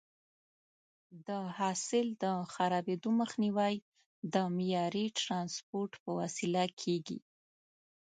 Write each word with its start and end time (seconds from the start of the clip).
د 1.27 1.29
حاصل 1.57 2.07
د 2.23 2.25
خرابېدو 2.53 3.09
مخنیوی 3.21 3.75
د 4.33 4.35
معیاري 4.57 5.05
ټرانسپورټ 5.21 5.91
په 6.03 6.09
وسیله 6.19 6.63
کېږي. 6.81 7.19